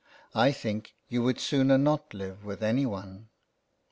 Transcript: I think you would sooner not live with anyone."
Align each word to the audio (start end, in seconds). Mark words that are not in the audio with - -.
I 0.33 0.51
think 0.51 0.95
you 1.09 1.21
would 1.21 1.39
sooner 1.39 1.77
not 1.77 2.15
live 2.15 2.43
with 2.43 2.63
anyone." 2.63 3.29